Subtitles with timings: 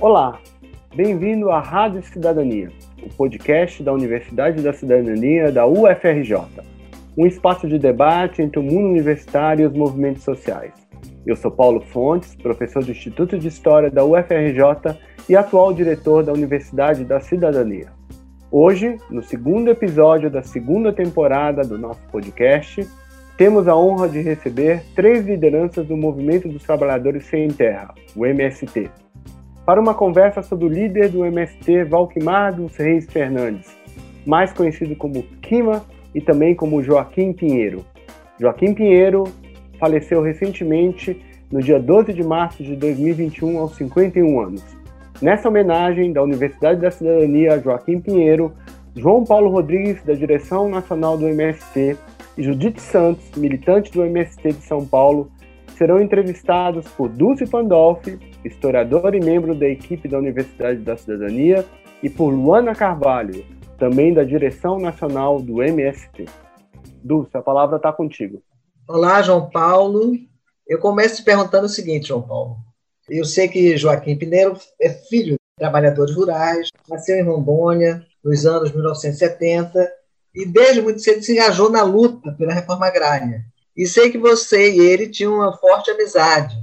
[0.00, 0.38] Olá,
[0.94, 2.70] bem-vindo à Rádio Cidadania,
[3.02, 6.36] o podcast da Universidade da Cidadania da UFRJ,
[7.16, 10.72] um espaço de debate entre o mundo universitário e os movimentos sociais.
[11.26, 14.96] Eu sou Paulo Fontes, professor do Instituto de História da UFRJ
[15.28, 17.88] e atual diretor da Universidade da Cidadania.
[18.52, 22.86] Hoje, no segundo episódio da segunda temporada do nosso podcast,
[23.36, 28.90] temos a honra de receber três lideranças do Movimento dos Trabalhadores Sem Terra, o MST,
[29.68, 33.76] para uma conversa sobre o líder do MST, Valquimar dos Reis Fernandes,
[34.24, 37.84] mais conhecido como Kima e também como Joaquim Pinheiro.
[38.40, 39.24] Joaquim Pinheiro
[39.78, 41.22] faleceu recentemente
[41.52, 44.64] no dia 12 de março de 2021, aos 51 anos.
[45.20, 48.54] Nessa homenagem da Universidade da Cidadania a Joaquim Pinheiro,
[48.96, 51.94] João Paulo Rodrigues, da Direção Nacional do MST,
[52.38, 55.30] e Judite Santos, militante do MST de São Paulo,
[55.76, 61.64] serão entrevistados por Dulce Pandolfi, historiadora e membro da equipe da Universidade da Cidadania,
[62.02, 63.44] e por Luana Carvalho,
[63.78, 66.26] também da Direção Nacional do MST.
[67.02, 68.42] Dulce, a palavra está contigo.
[68.88, 70.12] Olá, João Paulo.
[70.66, 72.56] Eu começo te perguntando o seguinte, João Paulo.
[73.08, 78.70] Eu sei que Joaquim Pineiro é filho de trabalhadores rurais, nasceu em Rondônia nos anos
[78.72, 79.90] 1970
[80.34, 83.44] e desde muito cedo se engajou na luta pela reforma agrária.
[83.76, 86.56] E sei que você e ele tinham uma forte amizade,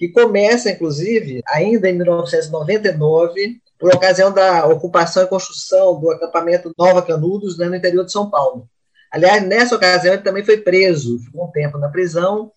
[0.00, 7.02] que começa, inclusive, ainda em 1999, por ocasião da ocupação e construção do acampamento Nova
[7.02, 8.66] Canudos, né, no interior de São Paulo.
[9.12, 12.50] Aliás, nessa ocasião, ele também foi preso, ficou um tempo na prisão,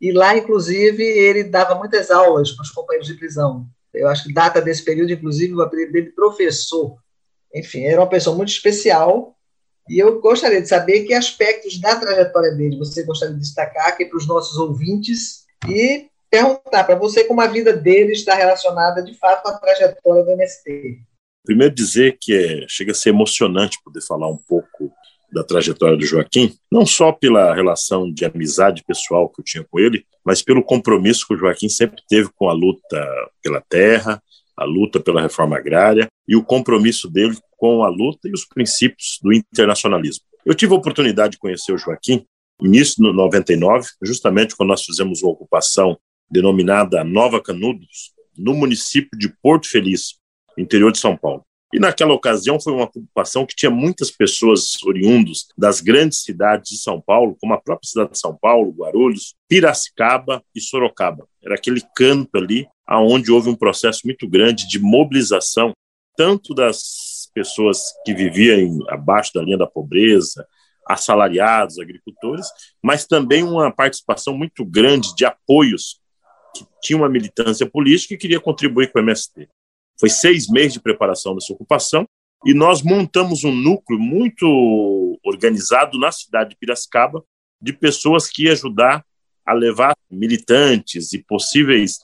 [0.00, 3.64] e lá, inclusive, ele dava muitas aulas para os companheiros de prisão.
[3.94, 6.98] Eu acho que data desse período, inclusive, o apelido dele professor.
[7.54, 9.36] Enfim, era uma pessoa muito especial,
[9.88, 14.04] e eu gostaria de saber que aspectos da trajetória dele você gostaria de destacar aqui
[14.04, 19.14] para os nossos ouvintes e perguntar para você como a vida dele está relacionada de
[19.14, 21.00] fato com a trajetória do MST.
[21.44, 24.92] Primeiro dizer que é, chega a ser emocionante poder falar um pouco
[25.32, 29.78] da trajetória do Joaquim, não só pela relação de amizade pessoal que eu tinha com
[29.78, 34.22] ele, mas pelo compromisso que o Joaquim sempre teve com a luta pela terra,
[34.56, 39.18] a luta pela reforma agrária e o compromisso dele com a luta e os princípios
[39.22, 40.24] do internacionalismo.
[40.44, 42.24] Eu tive a oportunidade de conhecer o Joaquim
[42.62, 45.98] início de 99, justamente quando nós fizemos uma ocupação
[46.30, 50.14] denominada Nova Canudos, no município de Porto Feliz,
[50.56, 51.44] interior de São Paulo.
[51.72, 56.78] E naquela ocasião foi uma ocupação que tinha muitas pessoas oriundos das grandes cidades de
[56.78, 61.28] São Paulo, como a própria cidade de São Paulo, Guarulhos, Piracicaba e Sorocaba.
[61.44, 65.72] Era aquele canto ali aonde houve um processo muito grande de mobilização
[66.16, 70.44] tanto das pessoas que viviam abaixo da linha da pobreza,
[70.84, 72.48] assalariados, agricultores,
[72.82, 76.00] mas também uma participação muito grande de apoios
[76.54, 79.48] que tinha uma militância política e queria contribuir com o MST.
[79.98, 82.08] Foi seis meses de preparação dessa ocupação
[82.44, 87.24] e nós montamos um núcleo muito organizado na cidade de Piracicaba
[87.60, 89.04] de pessoas que iam ajudar
[89.44, 91.98] a levar militantes e possíveis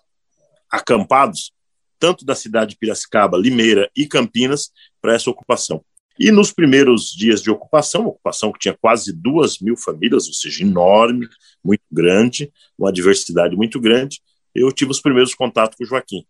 [0.70, 1.52] acampados,
[1.98, 5.84] tanto da cidade de Piracicaba, Limeira e Campinas, para essa ocupação.
[6.18, 10.62] E nos primeiros dias de ocupação, ocupação que tinha quase duas mil famílias, ou seja,
[10.62, 11.28] enorme,
[11.62, 14.20] muito grande, uma diversidade muito grande,
[14.54, 16.24] eu tive os primeiros contatos com o Joaquim.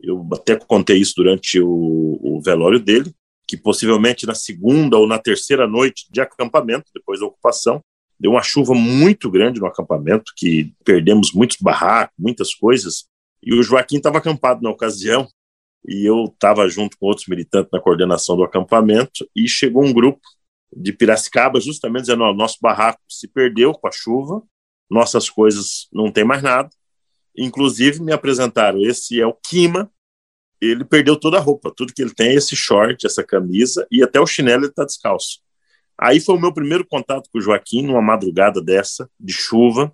[0.00, 3.14] Eu até contei isso durante o, o velório dele,
[3.46, 7.82] que possivelmente na segunda ou na terceira noite de acampamento, depois da ocupação,
[8.18, 13.06] deu uma chuva muito grande no acampamento, que perdemos muitos barracos, muitas coisas,
[13.42, 15.26] e o Joaquim estava acampado na ocasião,
[15.86, 20.20] e eu estava junto com outros militantes na coordenação do acampamento, e chegou um grupo
[20.76, 24.42] de Piracicaba, justamente dizendo: nosso barraco se perdeu com a chuva,
[24.90, 26.70] nossas coisas não tem mais nada,
[27.40, 29.90] Inclusive, me apresentaram: esse é o Kima.
[30.60, 34.02] Ele perdeu toda a roupa, tudo que ele tem é esse short, essa camisa e
[34.02, 35.40] até o chinelo ele está descalço.
[35.98, 39.90] Aí foi o meu primeiro contato com o Joaquim, numa madrugada dessa, de chuva,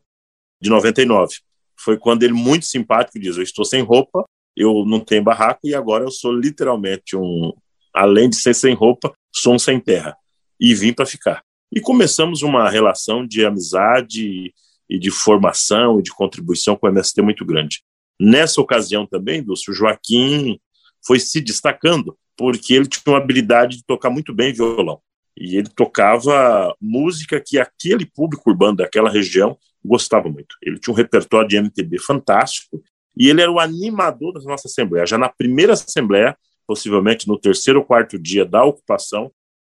[0.60, 1.36] de 99.
[1.78, 4.24] Foi quando ele, muito simpático, diz: Eu estou sem roupa,
[4.56, 7.53] eu não tenho barraco e agora eu sou literalmente um.
[7.94, 10.16] Além de ser sem roupa, sou um sem terra.
[10.60, 11.44] E vim para ficar.
[11.72, 14.53] E começamos uma relação de amizade
[14.88, 17.83] e de formação e de contribuição com o MST muito grande.
[18.21, 20.59] Nessa ocasião também, Lúcio, Joaquim
[21.06, 25.00] foi se destacando porque ele tinha uma habilidade de tocar muito bem violão.
[25.36, 30.56] E ele tocava música que aquele público urbano daquela região gostava muito.
[30.62, 32.83] Ele tinha um repertório de MPB fantástico
[33.16, 35.06] e ele era o animador da nossa Assembleia.
[35.06, 36.36] Já na primeira Assembleia,
[36.66, 39.30] possivelmente no terceiro ou quarto dia da ocupação,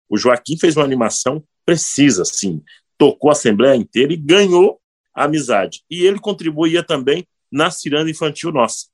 [0.09, 2.63] o Joaquim fez uma animação precisa, assim,
[2.97, 4.78] tocou a Assembleia inteira e ganhou
[5.23, 5.83] amizade.
[5.89, 8.87] E ele contribuía também na ciranda infantil nossa.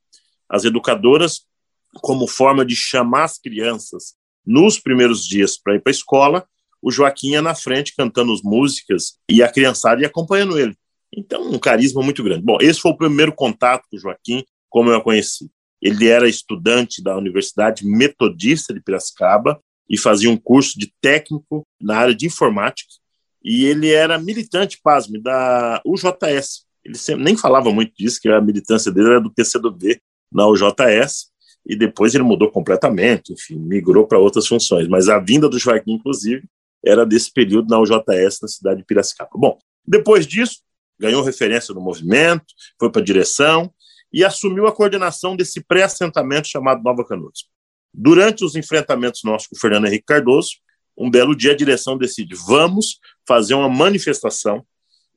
[0.48, 1.46] As educadoras
[2.00, 4.14] como forma de chamar as crianças
[4.44, 6.46] nos primeiros dias para ir para a escola,
[6.80, 10.76] o Joaquim ia na frente cantando as músicas e a criançada ia acompanhando ele.
[11.12, 12.44] Então, um carisma muito grande.
[12.44, 15.50] Bom, esse foi o primeiro contato com o Joaquim, como eu a conheci.
[15.80, 21.96] Ele era estudante da Universidade Metodista de Piracicaba e fazia um curso de técnico na
[21.96, 22.92] área de informática.
[23.46, 26.66] E ele era militante, pasme, da UJS.
[26.84, 30.00] Ele sempre, nem falava muito disso, que a militância dele era do PCdoB
[30.32, 31.28] na UJS,
[31.64, 34.88] e depois ele mudou completamente, enfim, migrou para outras funções.
[34.88, 36.42] Mas a vinda do Joaquim, inclusive,
[36.84, 39.30] era desse período na UJS, na cidade de Piracicaba.
[39.36, 39.56] Bom,
[39.86, 40.56] depois disso,
[40.98, 42.46] ganhou referência no movimento,
[42.80, 43.72] foi para a direção
[44.12, 47.48] e assumiu a coordenação desse pré-assentamento chamado Nova Canudos.
[47.94, 50.56] Durante os enfrentamentos nossos com o Fernando Henrique Cardoso,
[50.96, 54.64] um belo dia a direção decide: vamos fazer uma manifestação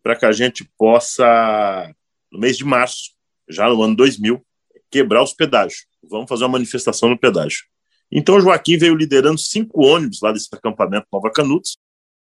[0.03, 1.93] para que a gente possa,
[2.31, 3.11] no mês de março,
[3.47, 4.43] já no ano 2000,
[4.89, 5.85] quebrar os pedágios.
[6.03, 7.63] Vamos fazer uma manifestação no pedágio.
[8.11, 11.77] Então, Joaquim veio liderando cinco ônibus lá desse acampamento Nova Canudos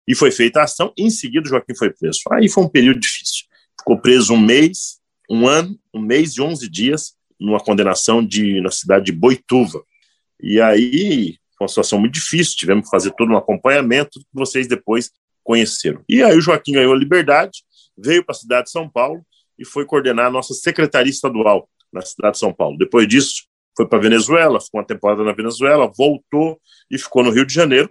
[0.07, 0.91] e foi feita a ação.
[0.97, 2.19] Em seguida, Joaquim foi preso.
[2.31, 3.45] Aí foi um período difícil.
[3.79, 4.99] Ficou preso um mês,
[5.29, 9.81] um ano, um mês e onze dias numa condenação de, na cidade de Boituva.
[10.41, 14.67] E aí foi uma situação muito difícil, tivemos que fazer todo um acompanhamento que vocês
[14.67, 15.11] depois
[15.43, 16.03] conheceram.
[16.07, 17.63] E aí o Joaquim ganhou a liberdade,
[17.97, 19.25] veio para a cidade de São Paulo
[19.57, 22.77] e foi coordenar a nossa secretaria estadual na cidade de São Paulo.
[22.77, 23.45] Depois disso,
[23.75, 26.59] foi para Venezuela, ficou uma temporada na Venezuela, voltou
[26.91, 27.89] e ficou no Rio de Janeiro.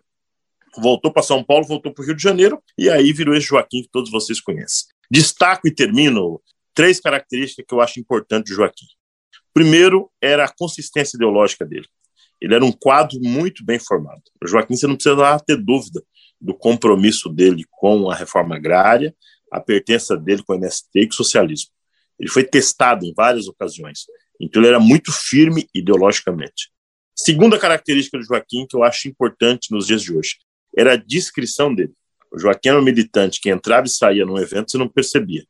[0.79, 3.83] Voltou para São Paulo, voltou para o Rio de Janeiro e aí virou esse Joaquim
[3.83, 4.89] que todos vocês conhecem.
[5.11, 6.41] Destaco e termino
[6.75, 8.87] três características que eu acho importantes do Joaquim.
[9.55, 11.87] Primeiro era a consistência ideológica dele.
[12.41, 14.23] Ele era um quadro muito bem formado.
[14.43, 16.03] O Joaquim, você não precisa ter dúvida
[16.41, 19.15] do compromisso dele com a reforma agrária,
[19.51, 21.71] a pertença dele com o MST e com o socialismo.
[22.19, 24.01] Ele foi testado em várias ocasiões.
[24.41, 26.71] Então, ele era muito firme ideologicamente.
[27.15, 30.37] Segunda característica do Joaquim, que eu acho importante nos dias de hoje,
[30.77, 31.95] era a discrição dele.
[32.31, 35.45] O Joaquim era um militante que entrava e saía num evento e não percebia.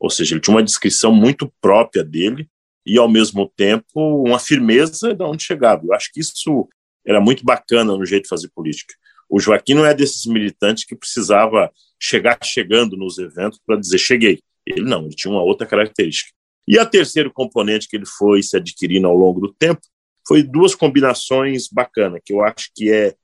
[0.00, 2.48] Ou seja, ele tinha uma descrição muito própria dele
[2.86, 5.82] e, ao mesmo tempo, uma firmeza de onde chegava.
[5.84, 6.68] Eu acho que isso
[7.06, 8.94] era muito bacana no jeito de fazer política.
[9.28, 14.40] O Joaquim não é desses militantes que precisava chegar chegando nos eventos para dizer cheguei.
[14.66, 16.30] Ele não, ele tinha uma outra característica.
[16.66, 19.80] E a terceiro componente que ele foi se adquirindo ao longo do tempo
[20.26, 23.14] foi duas combinações bacanas, que eu acho que é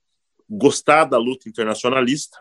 [0.49, 2.37] gostar da luta internacionalista,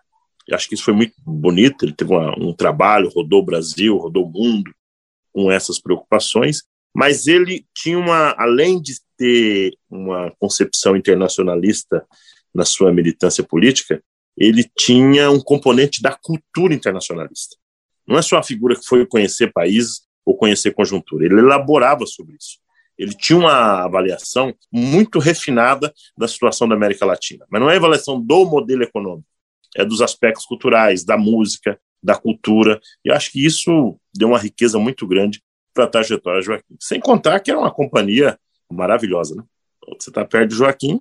[0.48, 3.96] eu acho que isso foi muito bonito, ele teve uma, um trabalho, rodou o Brasil,
[3.96, 4.74] rodou o mundo
[5.32, 6.64] com essas preocupações,
[6.96, 12.06] mas ele tinha uma, além de ter uma concepção internacionalista
[12.54, 14.02] na sua militância política,
[14.38, 17.58] ele tinha um componente da cultura internacionalista.
[18.08, 22.36] Não é só a figura que foi conhecer países ou conhecer conjuntura, ele elaborava sobre
[22.36, 22.58] isso.
[22.98, 28.20] Ele tinha uma avaliação muito refinada da situação da América Latina, mas não é avaliação
[28.20, 29.28] do modelo econômico,
[29.76, 34.78] é dos aspectos culturais, da música, da cultura, e acho que isso deu uma riqueza
[34.80, 35.42] muito grande
[35.80, 36.76] para a trajetória de Joaquim.
[36.78, 38.38] Sem contar que era uma companhia
[38.70, 39.44] maravilhosa, né?
[39.98, 41.00] Você está perto de Joaquim,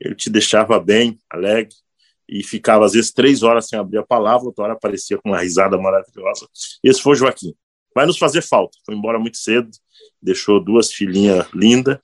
[0.00, 1.74] ele te deixava bem, alegre,
[2.28, 5.38] e ficava às vezes três horas sem abrir a palavra, outra hora aparecia com uma
[5.38, 6.48] risada maravilhosa.
[6.82, 7.54] Esse foi Joaquim.
[7.94, 8.76] Vai nos fazer falta.
[8.84, 9.70] Foi embora muito cedo,
[10.20, 11.98] deixou duas filhinhas lindas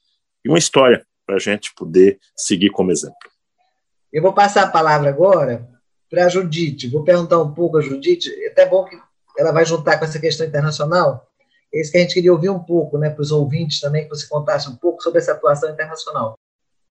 [0.44, 3.16] e uma história para a gente poder seguir como exemplo.
[4.12, 5.68] Eu vou passar a palavra agora
[6.08, 6.88] para a Judite.
[6.88, 8.97] Vou perguntar um pouco a Judite, é até bom que
[9.37, 11.31] ela vai juntar com essa questão internacional.
[11.73, 14.11] É isso que a gente queria ouvir um pouco, né, para os ouvintes também, que
[14.11, 16.35] você contasse um pouco sobre essa atuação internacional.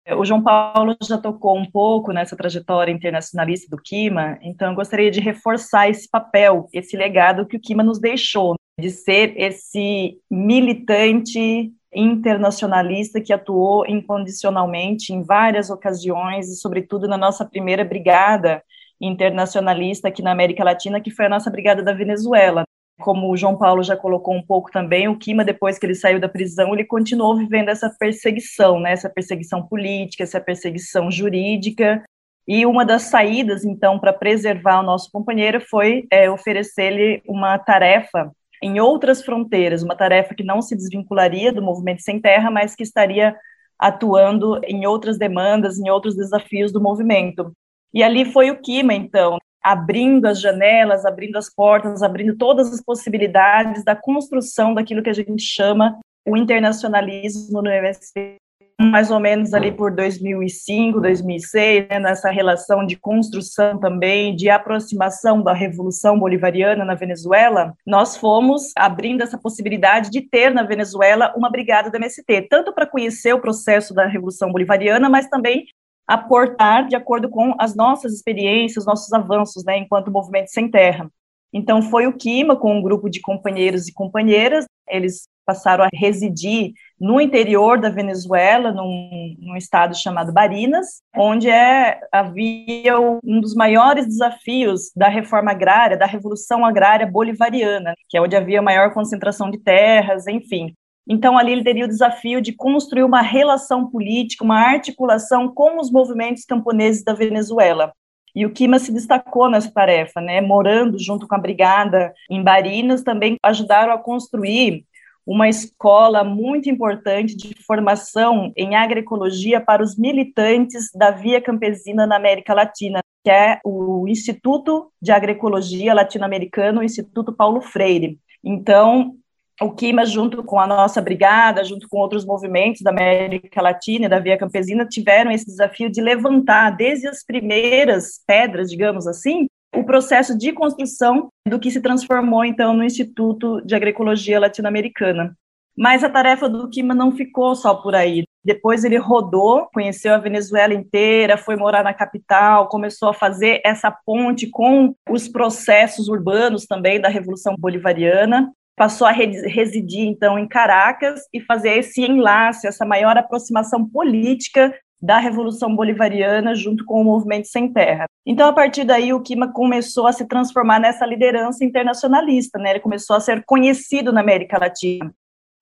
[0.03, 4.75] É, o João Paulo já tocou um pouco nessa trajetória internacionalista do Kima, então eu
[4.75, 10.17] gostaria de reforçar esse papel, esse legado que o Kima nos deixou, de ser esse
[10.29, 18.63] militante internacionalista que atuou incondicionalmente em várias ocasiões e, sobretudo, na nossa primeira brigada
[18.99, 22.63] internacionalista aqui na América Latina, que foi a nossa brigada da Venezuela.
[23.01, 26.19] Como o João Paulo já colocou um pouco também, o Kima, depois que ele saiu
[26.19, 28.91] da prisão, ele continuou vivendo essa perseguição, né?
[28.91, 32.03] essa perseguição política, essa perseguição jurídica.
[32.47, 38.31] E uma das saídas, então, para preservar o nosso companheiro foi é, oferecer-lhe uma tarefa
[38.61, 42.83] em outras fronteiras, uma tarefa que não se desvincularia do movimento sem terra, mas que
[42.83, 43.35] estaria
[43.77, 47.51] atuando em outras demandas, em outros desafios do movimento.
[47.91, 52.81] E ali foi o Kima, então, abrindo as janelas, abrindo as portas, abrindo todas as
[52.81, 58.37] possibilidades da construção daquilo que a gente chama o internacionalismo no MST
[58.81, 65.41] mais ou menos ali por 2005, 2006, né, nessa relação de construção também, de aproximação
[65.41, 71.49] da Revolução Bolivariana na Venezuela, nós fomos abrindo essa possibilidade de ter na Venezuela uma
[71.49, 75.65] brigada do MST, tanto para conhecer o processo da Revolução Bolivariana, mas também
[76.11, 81.09] aportar de acordo com as nossas experiências, nossos avanços, né, enquanto movimento sem terra.
[81.53, 86.71] Então, foi o Quima, com um grupo de companheiros e companheiras, eles passaram a residir
[86.99, 94.05] no interior da Venezuela, num, num estado chamado Barinas, onde é, havia um dos maiores
[94.05, 99.57] desafios da reforma agrária, da revolução agrária bolivariana, que é onde havia maior concentração de
[99.57, 100.73] terras, enfim.
[101.07, 105.91] Então, ali ele teria o desafio de construir uma relação política, uma articulação com os
[105.91, 107.91] movimentos camponeses da Venezuela.
[108.35, 110.39] E o Kima se destacou nessa tarefa, né?
[110.39, 114.85] Morando junto com a brigada em Barinas, também ajudaram a construir
[115.25, 122.15] uma escola muito importante de formação em agroecologia para os militantes da Via Campesina na
[122.15, 128.17] América Latina, que é o Instituto de Agroecologia Latino-Americano, o Instituto Paulo Freire.
[128.43, 129.15] Então,
[129.61, 134.09] o Quima, junto com a nossa brigada, junto com outros movimentos da América Latina e
[134.09, 139.83] da Via Campesina, tiveram esse desafio de levantar, desde as primeiras pedras, digamos assim, o
[139.83, 145.35] processo de construção do que se transformou, então, no Instituto de Agroecologia Latino-Americana.
[145.77, 148.23] Mas a tarefa do Quima não ficou só por aí.
[148.43, 153.91] Depois ele rodou, conheceu a Venezuela inteira, foi morar na capital, começou a fazer essa
[154.05, 161.21] ponte com os processos urbanos também da Revolução Bolivariana passou a residir então em Caracas
[161.33, 167.47] e fazer esse enlace, essa maior aproximação política da Revolução Bolivariana junto com o movimento
[167.47, 168.05] sem terra.
[168.25, 172.71] Então, a partir daí, o Kima começou a se transformar nessa liderança internacionalista, né?
[172.71, 175.11] Ele começou a ser conhecido na América Latina.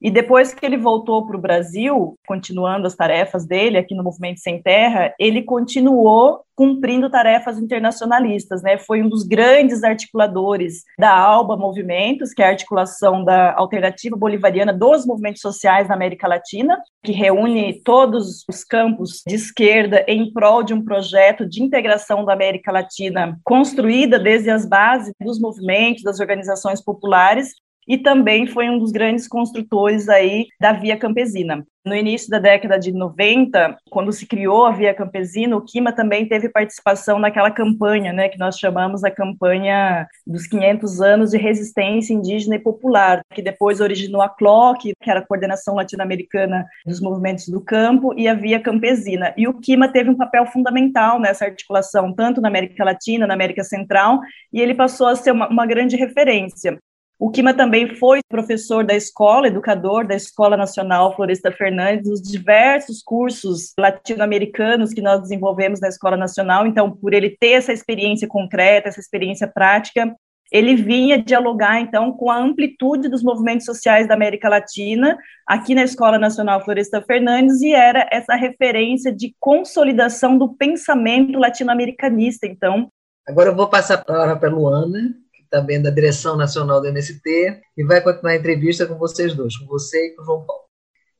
[0.01, 4.39] E depois que ele voltou para o Brasil, continuando as tarefas dele aqui no Movimento
[4.39, 8.77] Sem Terra, ele continuou cumprindo tarefas internacionalistas, né?
[8.77, 14.74] Foi um dos grandes articuladores da ALBA Movimentos, que é a articulação da alternativa bolivariana
[14.74, 20.62] dos movimentos sociais na América Latina, que reúne todos os campos de esquerda em prol
[20.62, 26.20] de um projeto de integração da América Latina construída desde as bases dos movimentos, das
[26.20, 27.53] organizações populares,
[27.89, 31.65] e também foi um dos grandes construtores aí da Via Campesina.
[31.84, 36.27] No início da década de 90, quando se criou a Via Campesina, o Quima também
[36.27, 42.13] teve participação naquela campanha, né, que nós chamamos a campanha dos 500 anos de resistência
[42.13, 47.48] indígena e popular, que depois originou a CLOC, que era a Coordenação Latino-Americana dos Movimentos
[47.48, 49.34] do Campo, e a Via Campesina.
[49.36, 53.63] E o Quima teve um papel fundamental nessa articulação, tanto na América Latina, na América
[53.63, 54.19] Central,
[54.53, 56.77] e ele passou a ser uma, uma grande referência.
[57.20, 63.04] O Kima também foi professor da escola, educador da Escola Nacional Floresta Fernandes, os diversos
[63.04, 66.66] cursos latino-americanos que nós desenvolvemos na Escola Nacional.
[66.66, 70.16] Então, por ele ter essa experiência concreta, essa experiência prática,
[70.50, 75.84] ele vinha dialogar, então, com a amplitude dos movimentos sociais da América Latina, aqui na
[75.84, 82.88] Escola Nacional Floresta Fernandes, e era essa referência de consolidação do pensamento latino-americanista, então.
[83.28, 85.14] Agora eu vou passar a palavra para Luana,
[85.50, 89.65] também da direção nacional do MST, e vai continuar a entrevista com vocês dois, com
[89.65, 90.63] você e com o João Paulo.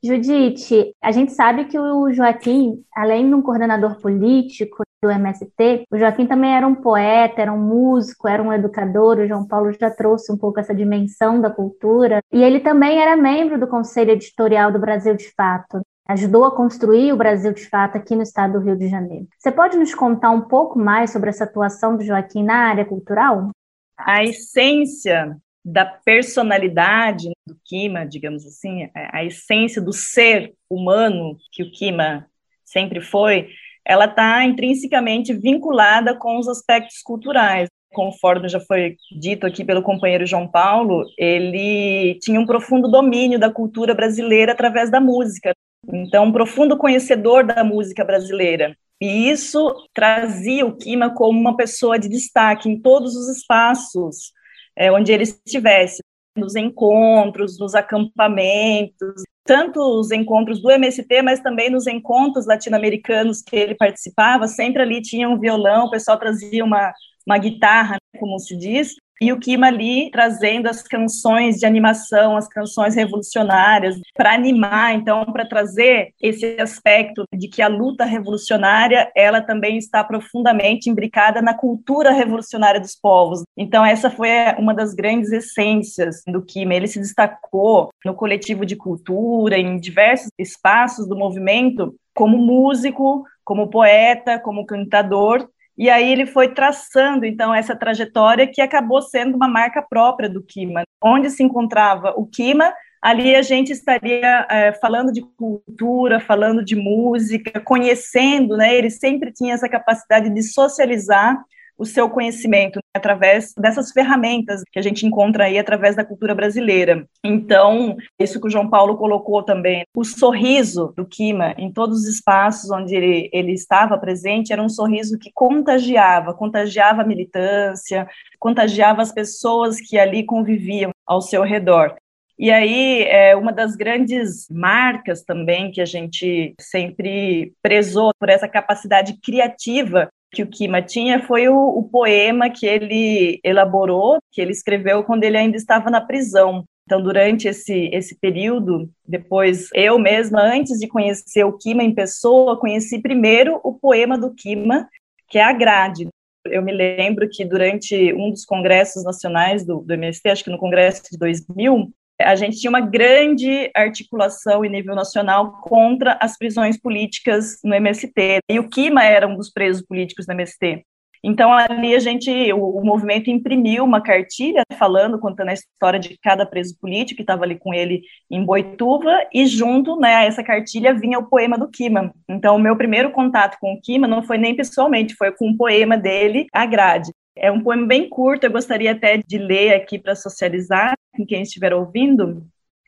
[0.01, 5.98] Judite, a gente sabe que o Joaquim, além de um coordenador político do MST, o
[5.98, 9.17] Joaquim também era um poeta, era um músico, era um educador.
[9.17, 12.21] O João Paulo já trouxe um pouco essa dimensão da cultura.
[12.31, 17.13] E ele também era membro do Conselho Editorial do Brasil de Fato ajudou a construir
[17.13, 19.27] o Brasil de Fato aqui no estado do Rio de Janeiro.
[19.38, 23.51] Você pode nos contar um pouco mais sobre essa atuação do Joaquim na área cultural?
[24.00, 31.72] A essência da personalidade do Kima, digamos assim, a essência do ser humano que o
[31.72, 32.25] Kima
[32.63, 33.50] sempre foi,
[33.86, 37.68] ela está intrinsecamente vinculada com os aspectos culturais.
[37.91, 43.51] Conforme já foi dito aqui pelo companheiro João Paulo, ele tinha um profundo domínio da
[43.51, 45.53] cultura brasileira através da música.
[45.91, 48.77] Então, um profundo conhecedor da música brasileira.
[49.01, 54.34] E isso trazia o Kima como uma pessoa de destaque em todos os espaços
[54.79, 56.01] é, onde ele estivesse,
[56.36, 63.56] nos encontros, nos acampamentos, tanto os encontros do MST, mas também nos encontros latino-americanos que
[63.56, 66.94] ele participava, sempre ali tinha um violão, o pessoal trazia uma,
[67.27, 72.47] uma guitarra, como se diz, e o Kima ali trazendo as canções de animação, as
[72.47, 79.41] canções revolucionárias, para animar, então, para trazer esse aspecto de que a luta revolucionária, ela
[79.41, 83.43] também está profundamente imbricada na cultura revolucionária dos povos.
[83.57, 86.73] Então, essa foi uma das grandes essências do Kima.
[86.73, 93.69] Ele se destacou no coletivo de cultura, em diversos espaços do movimento, como músico, como
[93.69, 95.47] poeta, como cantador,
[95.79, 100.43] e aí ele foi traçando, então, essa trajetória que acabou sendo uma marca própria do
[100.43, 100.83] Kima.
[101.01, 106.75] Onde se encontrava o Kima, ali a gente estaria é, falando de cultura, falando de
[106.75, 108.75] música, conhecendo, né?
[108.75, 111.41] Ele sempre tinha essa capacidade de socializar
[111.79, 116.36] o seu conhecimento né, através dessas ferramentas que a gente encontra aí através da cultura
[116.36, 117.07] brasileira.
[117.24, 122.07] Então, isso que o João Paulo colocou também, o sorriso do Kima em todos os
[122.07, 128.07] espaços onde ele, ele estava presente era um sorriso que contagiava, contagiava a militância,
[128.38, 131.95] contagiava as pessoas que ali conviviam ao seu redor.
[132.38, 138.48] E aí, é uma das grandes marcas também que a gente sempre prezou por essa
[138.48, 144.51] capacidade criativa que o Kima tinha foi o, o, poema que ele elaborou, que ele
[144.51, 146.63] escreveu quando ele ainda estava na prisão.
[146.86, 152.59] Então, durante esse, esse período, depois eu mesma, antes de conhecer o Kima em pessoa,
[152.59, 154.88] conheci primeiro o poema do Kima,
[155.27, 156.07] que é a grade.
[156.45, 160.57] Eu me lembro que durante um dos congressos nacionais do, do MST, acho que no
[160.57, 166.79] congresso de 2000, a gente tinha uma grande articulação em nível nacional contra as prisões
[166.79, 168.39] políticas no MST.
[168.49, 170.83] E o Kima era um dos presos políticos do MST.
[171.23, 176.17] Então, ali a gente, o, o, movimento imprimiu uma cartilha falando, contando a história de
[176.21, 180.41] cada preso político que estava ali com ele em Boituva, e junto né, a essa
[180.41, 182.13] cartilha vinha o poema do Kima.
[182.27, 185.57] Então, o meu primeiro contato com o Kima não foi nem pessoalmente, foi com o
[185.57, 187.11] poema dele, A Grade.
[187.41, 191.41] É um poema bem curto, eu gostaria até de ler aqui para socializar com quem
[191.41, 192.46] estiver ouvindo.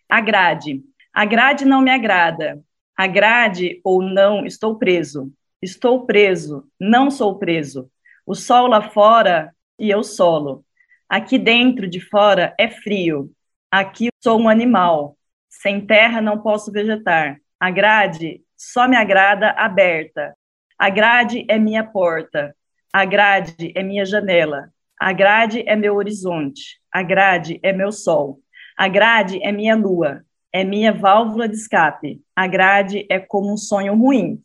[0.10, 0.84] Agrade.
[1.13, 2.62] A grade não me agrada.
[2.98, 5.31] Agrade ou não, estou preso.
[5.62, 7.89] Estou preso, não sou preso.
[8.25, 10.65] O sol lá fora e eu solo.
[11.08, 13.31] Aqui dentro de fora é frio.
[13.72, 15.17] Aqui sou um animal.
[15.50, 17.39] Sem terra não posso vegetar.
[17.58, 20.36] A grade só me agrada aberta.
[20.77, 22.53] A grade é minha porta.
[22.93, 24.69] A grade é minha janela.
[25.00, 26.77] A grade é meu horizonte.
[26.91, 28.39] A grade é meu sol.
[28.77, 30.25] A grade é minha lua.
[30.51, 32.21] É minha válvula de escape.
[32.36, 34.41] A grade é como um sonho ruim.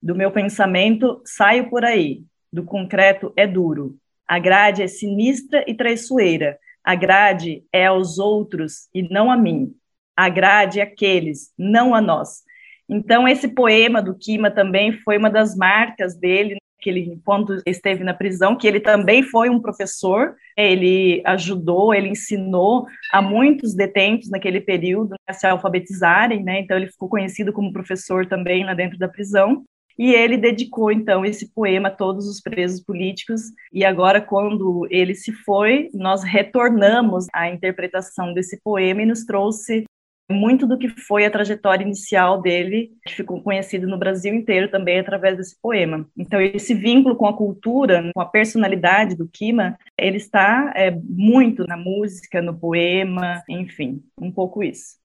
[0.00, 2.22] Do meu pensamento saio por aí.
[2.52, 3.96] Do concreto é duro.
[4.28, 6.58] A grade é sinistra e traiçoeira.
[6.84, 9.74] A grade é aos outros e não a mim.
[10.16, 12.42] A grade é aqueles, não a nós.
[12.88, 18.02] Então, esse poema do Kima também foi uma das marcas dele que ele, quando esteve
[18.02, 24.28] na prisão, que ele também foi um professor, ele ajudou, ele ensinou a muitos detentos
[24.28, 26.60] naquele período a se alfabetizarem, né?
[26.60, 29.64] Então ele ficou conhecido como professor também lá dentro da prisão.
[29.98, 33.42] E ele dedicou, então, esse poema a todos os presos políticos.
[33.72, 39.84] E agora, quando ele se foi, nós retornamos à interpretação desse poema e nos trouxe
[40.32, 44.98] muito do que foi a trajetória inicial dele, que ficou conhecido no Brasil inteiro também
[44.98, 46.06] através desse poema.
[46.16, 51.64] Então, esse vínculo com a cultura, com a personalidade do Kima, ele está é, muito
[51.66, 55.00] na música, no poema, enfim, um pouco isso.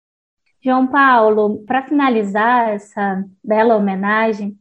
[0.64, 4.58] João Paulo, para finalizar essa bela homenagem,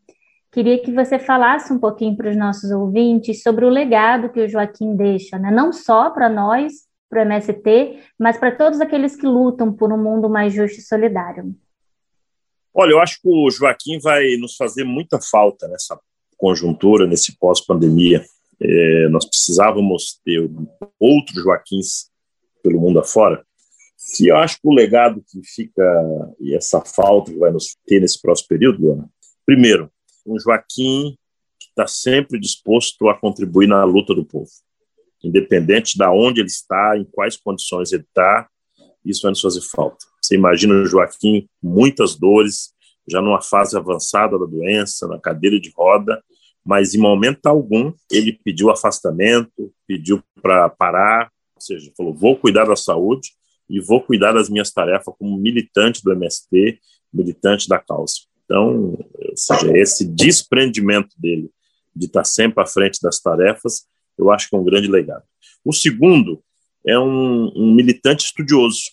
[0.52, 4.48] queria que você falasse um pouquinho para os nossos ouvintes sobre o legado que o
[4.48, 5.50] Joaquim deixa, né?
[5.50, 10.02] não só para nós, para o MST, mas para todos aqueles que lutam por um
[10.02, 11.54] mundo mais justo e solidário?
[12.74, 15.98] Olha, eu acho que o Joaquim vai nos fazer muita falta nessa
[16.36, 18.22] conjuntura, nesse pós-pandemia.
[18.60, 20.50] É, nós precisávamos ter
[21.00, 22.10] outros Joaquins
[22.62, 23.44] pelo mundo afora.
[24.20, 25.82] E eu acho que o legado que fica,
[26.38, 29.08] e essa falta que vai nos ter nesse próximo período, Luana,
[29.44, 29.90] primeiro,
[30.26, 31.16] um Joaquim
[31.58, 34.50] que está sempre disposto a contribuir na luta do povo
[35.22, 38.48] independente de onde ele está, em quais condições ele está,
[39.04, 40.04] isso vai nos fazer falta.
[40.20, 42.74] Você imagina o Joaquim muitas dores,
[43.08, 46.22] já numa fase avançada da doença, na cadeira de roda,
[46.64, 52.64] mas em momento algum ele pediu afastamento, pediu para parar, ou seja, falou: vou cuidar
[52.64, 53.30] da saúde
[53.70, 56.80] e vou cuidar das minhas tarefas como militante do MST,
[57.12, 58.14] militante da causa.
[58.44, 61.50] Então, ou seja, esse desprendimento dele
[61.94, 63.86] de estar sempre à frente das tarefas
[64.18, 65.24] eu acho que é um grande legado.
[65.64, 66.42] O segundo
[66.86, 68.90] é um, um militante estudioso,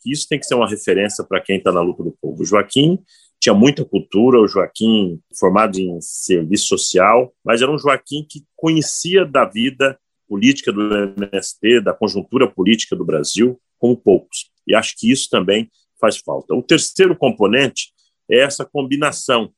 [0.00, 2.42] que isso tem que ser uma referência para quem está na luta do povo.
[2.42, 2.98] O Joaquim
[3.38, 9.24] tinha muita cultura, o Joaquim formado em serviço social, mas era um Joaquim que conhecia
[9.24, 14.50] da vida política do MST, da conjuntura política do Brasil, como poucos.
[14.66, 16.54] E acho que isso também faz falta.
[16.54, 17.92] O terceiro componente
[18.30, 19.52] é essa combinação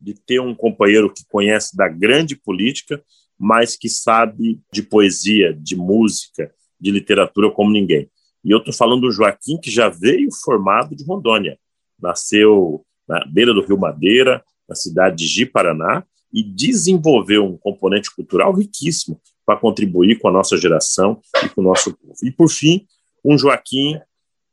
[0.00, 3.02] de ter um companheiro que conhece da grande política,
[3.38, 8.08] mas que sabe de poesia, de música, de literatura como ninguém.
[8.44, 11.58] E eu estou falando do Joaquim, que já veio formado de Rondônia.
[12.00, 18.52] Nasceu na beira do Rio Madeira, na cidade de Ji-Paraná, e desenvolveu um componente cultural
[18.52, 22.14] riquíssimo para contribuir com a nossa geração e com o nosso povo.
[22.22, 22.86] E, por fim,
[23.24, 23.98] um Joaquim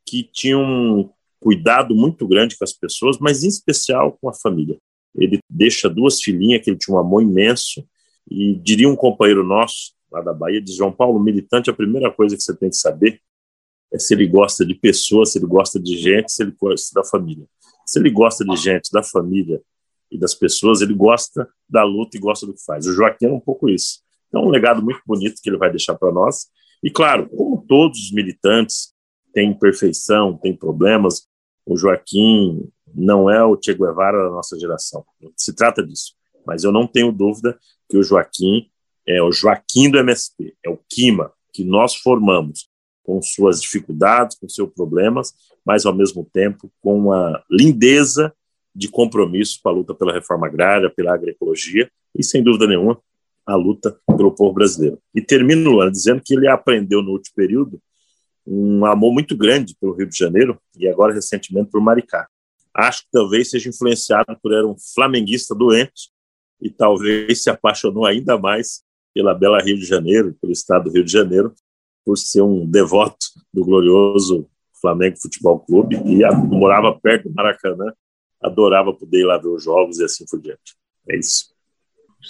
[0.06, 4.78] que tinha um cuidado muito grande com as pessoas, mas em especial com a família.
[5.14, 7.84] Ele deixa duas filhinhas que ele tinha um amor imenso
[8.30, 12.36] e diria um companheiro nosso lá da Bahia, diz João Paulo, militante, a primeira coisa
[12.36, 13.20] que você tem que saber
[13.92, 17.06] é se ele gosta de pessoas, se ele gosta de gente, se ele gosta da
[17.06, 17.46] família.
[17.86, 19.60] Se ele gosta de gente, da família
[20.10, 22.86] e das pessoas, ele gosta da luta e gosta do que faz.
[22.86, 24.00] O Joaquim é um pouco isso.
[24.28, 26.46] Então, um legado muito bonito que ele vai deixar para nós.
[26.82, 28.94] E, claro, como todos os militantes
[29.32, 31.26] têm imperfeição, têm problemas,
[31.66, 35.04] o Joaquim não é o Che Guevara da nossa geração.
[35.36, 36.14] Se trata disso.
[36.46, 37.58] Mas eu não tenho dúvida
[37.92, 38.70] que o Joaquim
[39.06, 42.70] é o Joaquim do MST, é o Quima que nós formamos
[43.04, 48.32] com suas dificuldades, com seus problemas, mas ao mesmo tempo com a lindeza
[48.74, 52.98] de compromisso com a luta pela reforma agrária, pela agroecologia e, sem dúvida nenhuma,
[53.44, 54.98] a luta pelo povo brasileiro.
[55.14, 57.78] E termino dizendo que ele aprendeu no último período
[58.46, 62.26] um amor muito grande pelo Rio de Janeiro e agora recentemente por Maricá.
[62.72, 66.11] Acho que talvez seja influenciado por era um flamenguista doente
[66.62, 71.04] e talvez se apaixonou ainda mais pela bela Rio de Janeiro, pelo estado do Rio
[71.04, 71.52] de Janeiro,
[72.04, 74.48] por ser um devoto do glorioso
[74.80, 77.92] Flamengo Futebol Clube e morava perto do Maracanã,
[78.42, 80.76] adorava poder ir lá ver os jogos e assim por diante.
[81.08, 81.52] É isso.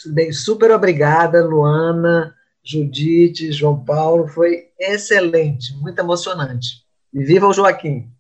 [0.07, 6.83] Bem, super obrigada, Luana, Judite, João Paulo, foi excelente, muito emocionante.
[7.13, 8.11] E viva o Joaquim!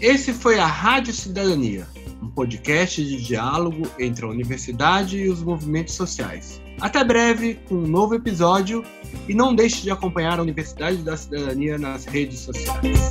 [0.00, 1.86] Esse foi a Rádio Cidadania,
[2.34, 6.60] podcast de diálogo entre a universidade e os movimentos sociais.
[6.80, 8.84] Até breve com um novo episódio
[9.28, 13.10] e não deixe de acompanhar a Universidade da Cidadania nas redes sociais.